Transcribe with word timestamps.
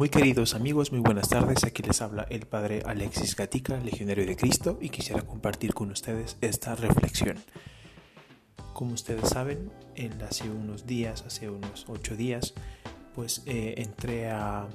Muy 0.00 0.08
queridos 0.08 0.54
amigos, 0.54 0.92
muy 0.92 1.00
buenas 1.02 1.28
tardes. 1.28 1.62
Aquí 1.62 1.82
les 1.82 2.00
habla 2.00 2.26
el 2.30 2.46
Padre 2.46 2.82
Alexis 2.86 3.36
Gatica, 3.36 3.76
Legionario 3.76 4.24
de 4.24 4.34
Cristo, 4.34 4.78
y 4.80 4.88
quisiera 4.88 5.20
compartir 5.20 5.74
con 5.74 5.90
ustedes 5.90 6.38
esta 6.40 6.74
reflexión. 6.74 7.36
Como 8.72 8.94
ustedes 8.94 9.28
saben, 9.28 9.70
hace 10.26 10.48
unos 10.48 10.86
días, 10.86 11.22
hace 11.26 11.50
unos 11.50 11.84
ocho 11.86 12.16
días, 12.16 12.54
pues 13.14 13.42
eh, 13.44 13.74
entré 13.76 14.30
a 14.30 14.68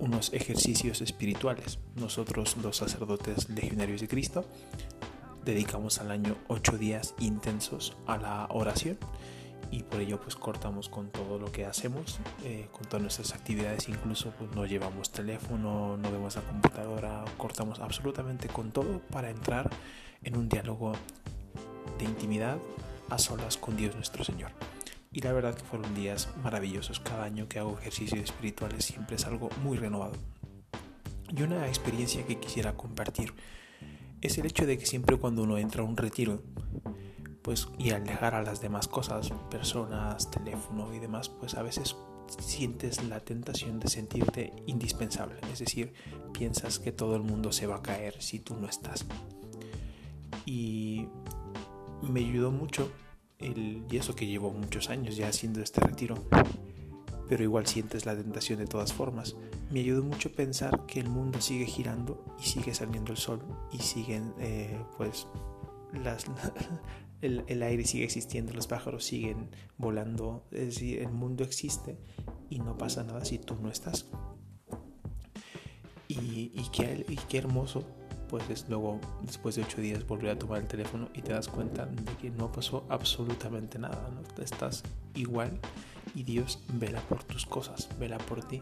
unos 0.00 0.32
ejercicios 0.32 1.00
espirituales. 1.00 1.78
Nosotros, 1.94 2.56
los 2.60 2.78
sacerdotes 2.78 3.50
legionarios 3.50 4.00
de 4.00 4.08
Cristo, 4.08 4.44
dedicamos 5.44 6.00
al 6.00 6.10
año 6.10 6.36
ocho 6.48 6.76
días 6.76 7.14
intensos 7.20 7.96
a 8.08 8.16
la 8.18 8.48
oración 8.50 8.98
y 9.72 9.82
por 9.82 10.00
ello 10.00 10.20
pues 10.20 10.36
cortamos 10.36 10.90
con 10.90 11.10
todo 11.10 11.38
lo 11.38 11.50
que 11.50 11.64
hacemos, 11.64 12.20
eh, 12.44 12.68
con 12.70 12.84
todas 12.84 13.00
nuestras 13.00 13.32
actividades, 13.32 13.88
incluso 13.88 14.30
pues 14.38 14.54
no 14.54 14.66
llevamos 14.66 15.10
teléfono, 15.10 15.96
no 15.96 16.12
vemos 16.12 16.36
la 16.36 16.42
computadora, 16.42 17.24
cortamos 17.38 17.80
absolutamente 17.80 18.48
con 18.48 18.70
todo 18.70 19.00
para 19.10 19.30
entrar 19.30 19.70
en 20.22 20.36
un 20.36 20.50
diálogo 20.50 20.92
de 21.98 22.04
intimidad 22.04 22.58
a 23.08 23.16
solas 23.16 23.56
con 23.56 23.76
Dios 23.76 23.94
nuestro 23.94 24.24
Señor. 24.24 24.50
Y 25.10 25.22
la 25.22 25.32
verdad 25.32 25.54
que 25.54 25.64
fueron 25.64 25.94
días 25.94 26.28
maravillosos. 26.42 27.00
Cada 27.00 27.24
año 27.24 27.48
que 27.48 27.58
hago 27.58 27.78
ejercicios 27.78 28.20
espirituales 28.20 28.84
siempre 28.84 29.16
es 29.16 29.26
algo 29.26 29.48
muy 29.62 29.78
renovado. 29.78 30.14
Y 31.34 31.42
una 31.42 31.66
experiencia 31.66 32.26
que 32.26 32.38
quisiera 32.38 32.74
compartir 32.74 33.32
es 34.20 34.38
el 34.38 34.46
hecho 34.46 34.66
de 34.66 34.78
que 34.78 34.86
siempre 34.86 35.16
cuando 35.16 35.42
uno 35.42 35.58
entra 35.58 35.82
a 35.82 35.86
un 35.86 35.96
retiro, 35.96 36.42
pues 37.42 37.68
y 37.78 37.90
al 37.90 38.04
dejar 38.04 38.34
a 38.34 38.42
las 38.42 38.60
demás 38.60 38.88
cosas, 38.88 39.30
personas, 39.50 40.30
teléfono 40.30 40.94
y 40.94 40.98
demás, 40.98 41.28
pues 41.28 41.54
a 41.54 41.62
veces 41.62 41.96
sientes 42.38 43.04
la 43.04 43.20
tentación 43.20 43.80
de 43.80 43.88
sentirte 43.88 44.52
indispensable, 44.66 45.40
es 45.52 45.58
decir, 45.58 45.92
piensas 46.32 46.78
que 46.78 46.92
todo 46.92 47.16
el 47.16 47.22
mundo 47.22 47.52
se 47.52 47.66
va 47.66 47.76
a 47.76 47.82
caer 47.82 48.20
si 48.22 48.38
tú 48.38 48.56
no 48.56 48.68
estás. 48.68 49.04
Y 50.46 51.08
me 52.02 52.20
ayudó 52.20 52.50
mucho 52.50 52.90
el, 53.38 53.84
y 53.90 53.96
eso 53.96 54.14
que 54.14 54.26
llevo 54.26 54.50
muchos 54.50 54.88
años 54.88 55.16
ya 55.16 55.28
haciendo 55.28 55.60
este 55.60 55.80
retiro, 55.80 56.16
pero 57.28 57.42
igual 57.42 57.66
sientes 57.66 58.06
la 58.06 58.14
tentación 58.14 58.58
de 58.58 58.66
todas 58.66 58.92
formas. 58.92 59.36
Me 59.70 59.80
ayudó 59.80 60.02
mucho 60.02 60.32
pensar 60.32 60.84
que 60.86 61.00
el 61.00 61.08
mundo 61.08 61.40
sigue 61.40 61.66
girando 61.66 62.24
y 62.38 62.44
sigue 62.44 62.74
saliendo 62.74 63.12
el 63.12 63.18
sol 63.18 63.42
y 63.72 63.78
siguen 63.78 64.34
eh, 64.38 64.78
pues 64.96 65.26
las, 65.92 66.26
el, 67.22 67.62
aire 67.62 67.84
sigue 67.84 68.04
existiendo, 68.04 68.52
los 68.52 68.66
pájaros 68.66 69.04
siguen 69.04 69.48
volando, 69.78 70.44
es 70.50 70.66
decir, 70.66 71.00
el 71.00 71.12
mundo 71.12 71.44
existe 71.44 71.96
y 72.50 72.58
no 72.58 72.76
pasa 72.76 73.04
nada 73.04 73.24
si 73.24 73.38
tú 73.38 73.56
no 73.60 73.70
estás. 73.70 74.06
Y, 76.08 76.52
y, 76.54 76.68
qué, 76.72 77.06
y 77.08 77.16
qué 77.16 77.38
hermoso, 77.38 77.84
pues 78.28 78.50
es 78.50 78.68
luego, 78.68 79.00
después 79.22 79.54
de 79.54 79.62
ocho 79.62 79.80
días, 79.80 80.06
volver 80.06 80.30
a 80.30 80.38
tomar 80.38 80.60
el 80.60 80.66
teléfono 80.66 81.08
y 81.14 81.22
te 81.22 81.32
das 81.32 81.48
cuenta 81.48 81.86
de 81.86 82.12
que 82.20 82.30
no 82.30 82.50
pasó 82.52 82.84
absolutamente 82.88 83.78
nada, 83.78 84.10
¿no? 84.10 84.22
estás 84.42 84.82
igual 85.14 85.58
y 86.14 86.24
Dios 86.24 86.62
vela 86.74 87.00
por 87.02 87.24
tus 87.24 87.46
cosas, 87.46 87.88
vela 87.98 88.18
por 88.18 88.44
ti 88.44 88.60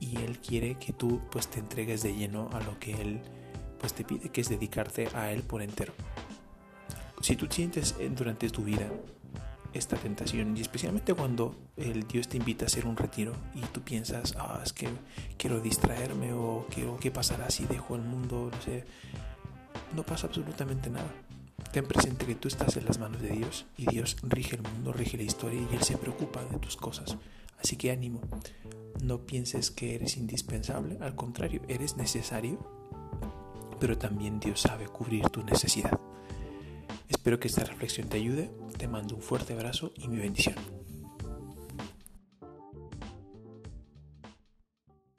y 0.00 0.16
Él 0.18 0.38
quiere 0.38 0.76
que 0.76 0.92
tú 0.92 1.20
pues 1.30 1.48
te 1.48 1.58
entregues 1.58 2.02
de 2.02 2.14
lleno 2.14 2.50
a 2.52 2.60
lo 2.60 2.78
que 2.78 2.92
Él 3.00 3.20
pues 3.78 3.94
te 3.94 4.04
pide, 4.04 4.28
que 4.28 4.40
es 4.40 4.48
dedicarte 4.48 5.08
a 5.14 5.32
Él 5.32 5.42
por 5.42 5.62
entero. 5.62 5.92
Si 7.20 7.36
tú 7.36 7.46
sientes 7.50 7.94
durante 8.16 8.50
tu 8.50 8.62
vida 8.62 8.90
esta 9.72 9.96
tentación 9.96 10.56
y 10.56 10.60
especialmente 10.60 11.14
cuando 11.14 11.54
el 11.76 12.06
Dios 12.06 12.28
te 12.28 12.36
invita 12.36 12.64
a 12.64 12.66
hacer 12.66 12.86
un 12.86 12.96
retiro 12.96 13.32
y 13.54 13.60
tú 13.60 13.82
piensas, 13.82 14.34
ah, 14.38 14.60
es 14.64 14.72
que 14.72 14.88
quiero 15.36 15.60
distraerme 15.60 16.32
o 16.32 16.66
quiero 16.70 16.96
qué 16.98 17.10
pasará 17.10 17.50
si 17.50 17.66
dejo 17.66 17.94
el 17.94 18.02
mundo, 18.02 18.50
no 18.52 18.62
sé, 18.62 18.84
no 19.94 20.02
pasa 20.02 20.26
absolutamente 20.26 20.90
nada. 20.90 21.12
Ten 21.72 21.86
presente 21.86 22.26
que 22.26 22.34
tú 22.34 22.48
estás 22.48 22.76
en 22.76 22.86
las 22.86 22.98
manos 22.98 23.20
de 23.20 23.30
Dios 23.30 23.66
y 23.76 23.86
Dios 23.86 24.16
rige 24.22 24.56
el 24.56 24.62
mundo, 24.62 24.92
rige 24.92 25.16
la 25.16 25.24
historia 25.24 25.60
y 25.60 25.74
Él 25.74 25.82
se 25.82 25.96
preocupa 25.96 26.44
de 26.44 26.58
tus 26.58 26.76
cosas. 26.76 27.16
Así 27.60 27.76
que 27.76 27.90
ánimo, 27.90 28.20
no 29.02 29.26
pienses 29.26 29.70
que 29.70 29.94
eres 29.94 30.16
indispensable, 30.16 30.98
al 31.00 31.14
contrario, 31.14 31.62
eres 31.68 31.96
necesario, 31.96 32.58
pero 33.80 33.98
también 33.98 34.40
Dios 34.40 34.60
sabe 34.60 34.86
cubrir 34.86 35.28
tu 35.28 35.42
necesidad. 35.42 35.98
Espero 37.26 37.40
que 37.40 37.48
esta 37.48 37.64
reflexión 37.64 38.08
te 38.08 38.18
ayude. 38.18 38.52
Te 38.78 38.86
mando 38.86 39.16
un 39.16 39.20
fuerte 39.20 39.52
abrazo 39.52 39.92
y 39.96 40.06
mi 40.06 40.16
bendición. 40.16 40.54